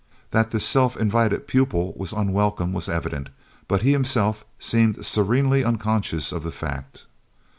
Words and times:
That 0.31 0.49
this 0.49 0.65
self 0.65 0.97
invited 0.97 1.45
pupil 1.45 1.93
was 1.95 2.11
unwelcome 2.11 2.73
was 2.73 2.89
evident, 2.89 3.29
but 3.67 3.83
he 3.83 3.91
himself 3.91 4.43
seemed 4.57 5.05
serenely 5.05 5.63
unconscious 5.63 6.31
of 6.31 6.41
the 6.41 6.51
fact. 6.51 7.05